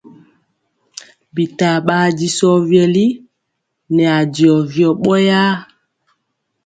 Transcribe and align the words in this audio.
Bitaa 1.35 1.77
ɓaa 1.87 2.07
disɔ 2.17 2.49
vyɛli 2.67 3.05
nɛ 3.95 4.03
ajɔ 4.19 4.53
vyɔ 4.71 4.89
ɓɔyaa. 5.03 5.53